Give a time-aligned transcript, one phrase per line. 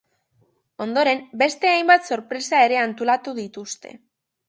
[0.85, 3.99] Ondoren, beste hainbat sorpresa ere antolatu dituzte.